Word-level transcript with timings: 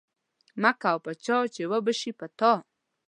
مه 0.61 0.71
کوه 0.81 0.99
په 1.05 1.11
چا 1.23 1.37
چی 1.53 1.61
اوبه 1.71 1.93
شی 1.99 2.11
په 2.19 2.27
تا. 2.37 2.51